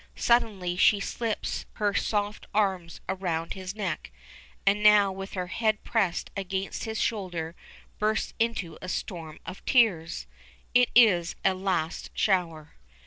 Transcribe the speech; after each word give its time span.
Suddenly 0.15 0.77
she 0.77 0.99
slips 0.99 1.67
her 1.73 1.93
soft 1.93 2.47
arms 2.55 3.01
around 3.07 3.53
his 3.53 3.75
neck, 3.75 4.11
and 4.65 4.81
now 4.81 5.11
with 5.11 5.33
her 5.35 5.45
head 5.45 5.83
pressed 5.83 6.31
against 6.35 6.85
his 6.85 6.99
shoulder, 6.99 7.53
bursts 7.99 8.33
into 8.39 8.79
a 8.81 8.89
storm 8.89 9.37
of 9.45 9.63
tears. 9.63 10.25
It 10.73 10.89
is 10.95 11.35
a 11.45 11.53
last 11.53 12.09
shower. 12.15 12.73